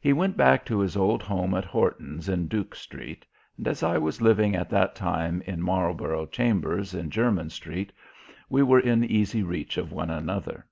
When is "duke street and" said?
2.46-3.68